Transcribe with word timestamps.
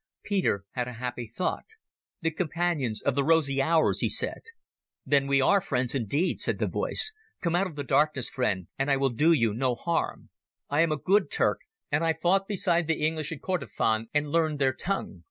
Peter 0.23 0.65
had 0.71 0.87
a 0.87 0.93
happy 0.93 1.27
thought. 1.27 1.65
"The 2.21 2.31
Companions 2.31 3.03
of 3.03 3.13
the 3.13 3.23
Rosy 3.23 3.61
Hours," 3.61 3.99
he 3.99 4.09
said. 4.09 4.41
"Then 5.05 5.25
are 5.31 5.59
we 5.59 5.61
friends 5.63 5.93
indeed," 5.93 6.39
said 6.39 6.57
the 6.57 6.65
voice. 6.65 7.13
"Come 7.39 7.53
out 7.55 7.67
of 7.67 7.75
the 7.75 7.83
darkness, 7.83 8.27
friend, 8.27 8.67
and 8.79 8.89
I 8.89 8.97
will 8.97 9.11
do 9.11 9.31
you 9.31 9.53
no 9.53 9.75
harm. 9.75 10.29
I 10.71 10.81
am 10.81 10.91
a 10.91 10.97
good 10.97 11.29
Turk, 11.29 11.59
and 11.91 12.03
I 12.03 12.13
fought 12.13 12.47
beside 12.47 12.87
the 12.87 13.05
English 13.05 13.31
in 13.31 13.41
Kordofan 13.41 14.09
and 14.11 14.31
learned 14.31 14.57
their 14.57 14.73
tongue. 14.73 15.19